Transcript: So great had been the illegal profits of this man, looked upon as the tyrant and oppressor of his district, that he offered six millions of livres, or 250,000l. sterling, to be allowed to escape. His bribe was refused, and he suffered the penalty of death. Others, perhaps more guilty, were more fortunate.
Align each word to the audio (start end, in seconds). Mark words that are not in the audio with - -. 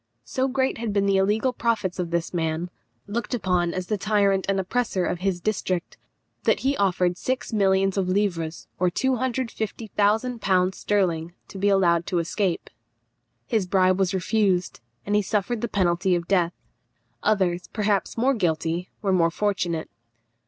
So 0.25 0.47
great 0.47 0.79
had 0.79 0.93
been 0.93 1.05
the 1.05 1.17
illegal 1.17 1.53
profits 1.53 1.99
of 1.99 2.09
this 2.09 2.33
man, 2.33 2.71
looked 3.05 3.35
upon 3.35 3.71
as 3.71 3.85
the 3.85 3.99
tyrant 3.99 4.47
and 4.49 4.59
oppressor 4.59 5.05
of 5.05 5.19
his 5.19 5.39
district, 5.39 5.95
that 6.41 6.61
he 6.61 6.75
offered 6.75 7.19
six 7.19 7.53
millions 7.53 7.97
of 7.97 8.09
livres, 8.09 8.67
or 8.79 8.89
250,000l. 8.89 10.73
sterling, 10.73 11.33
to 11.49 11.59
be 11.59 11.69
allowed 11.69 12.07
to 12.07 12.17
escape. 12.17 12.71
His 13.45 13.67
bribe 13.67 13.99
was 13.99 14.15
refused, 14.15 14.79
and 15.05 15.15
he 15.15 15.21
suffered 15.21 15.61
the 15.61 15.67
penalty 15.67 16.15
of 16.15 16.27
death. 16.27 16.55
Others, 17.21 17.67
perhaps 17.67 18.17
more 18.17 18.33
guilty, 18.33 18.89
were 19.03 19.13
more 19.13 19.29
fortunate. 19.29 19.87